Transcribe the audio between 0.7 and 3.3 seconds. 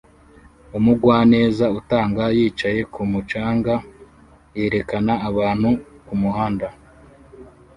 Umugwaneza utanga yicaye kumu